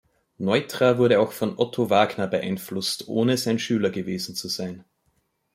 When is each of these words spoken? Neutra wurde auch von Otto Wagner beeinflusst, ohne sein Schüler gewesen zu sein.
Neutra 0.39 0.97
wurde 0.97 1.19
auch 1.19 1.31
von 1.31 1.59
Otto 1.59 1.91
Wagner 1.91 2.25
beeinflusst, 2.25 3.07
ohne 3.07 3.37
sein 3.37 3.59
Schüler 3.59 3.91
gewesen 3.91 4.33
zu 4.33 4.47
sein. 4.47 4.83